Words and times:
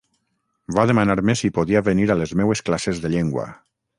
Va 0.77 0.85
demanar-me 0.91 1.35
si 1.41 1.51
podia 1.59 1.83
venir 1.89 2.09
a 2.13 2.17
les 2.23 2.35
meues 2.41 2.65
classes 2.71 3.05
de 3.07 3.15
llengua. 3.17 3.49